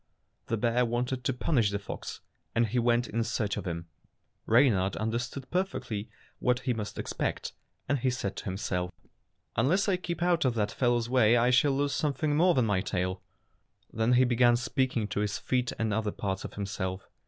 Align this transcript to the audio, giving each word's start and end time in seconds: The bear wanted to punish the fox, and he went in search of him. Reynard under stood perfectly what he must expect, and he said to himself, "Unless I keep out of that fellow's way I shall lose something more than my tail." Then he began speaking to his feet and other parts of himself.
The 0.47 0.57
bear 0.57 0.83
wanted 0.83 1.23
to 1.25 1.31
punish 1.31 1.69
the 1.69 1.77
fox, 1.77 2.21
and 2.55 2.65
he 2.65 2.79
went 2.79 3.07
in 3.07 3.23
search 3.23 3.55
of 3.55 3.67
him. 3.67 3.85
Reynard 4.47 4.97
under 4.97 5.19
stood 5.19 5.51
perfectly 5.51 6.09
what 6.39 6.61
he 6.61 6.73
must 6.73 6.97
expect, 6.97 7.53
and 7.87 7.99
he 7.99 8.09
said 8.09 8.35
to 8.37 8.45
himself, 8.45 8.89
"Unless 9.55 9.87
I 9.87 9.97
keep 9.97 10.23
out 10.23 10.43
of 10.43 10.55
that 10.55 10.71
fellow's 10.71 11.07
way 11.07 11.37
I 11.37 11.51
shall 11.51 11.73
lose 11.73 11.93
something 11.93 12.35
more 12.35 12.55
than 12.55 12.65
my 12.65 12.81
tail." 12.81 13.21
Then 13.93 14.13
he 14.13 14.23
began 14.23 14.55
speaking 14.55 15.07
to 15.09 15.19
his 15.19 15.37
feet 15.37 15.71
and 15.77 15.93
other 15.93 16.09
parts 16.11 16.43
of 16.43 16.55
himself. 16.55 17.07